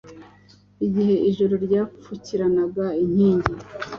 [0.85, 3.43] Igihe ijoro ryapfukiranaga inking